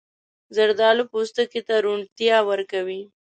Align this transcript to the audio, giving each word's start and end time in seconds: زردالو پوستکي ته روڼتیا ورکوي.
زردالو 0.55 1.03
پوستکي 1.11 1.61
ته 1.67 1.75
روڼتیا 1.85 2.37
ورکوي. 2.49 3.01